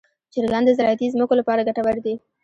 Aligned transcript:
چرګان 0.33 0.63
د 0.65 0.69
زراعتي 0.77 1.05
ځمکو 1.13 1.33
لپاره 1.39 1.65
ګټور 1.67 1.97
دي. 2.05 2.13